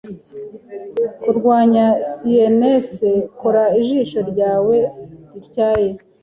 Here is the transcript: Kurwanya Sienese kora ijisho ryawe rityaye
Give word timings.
Kurwanya 1.21 1.85
Sienese 2.11 3.09
kora 3.39 3.63
ijisho 3.81 4.19
ryawe 4.31 4.75
rityaye 5.33 5.89